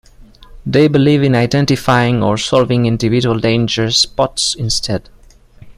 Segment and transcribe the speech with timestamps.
[0.65, 5.11] They believe in identifying or solving individual danger spots instead.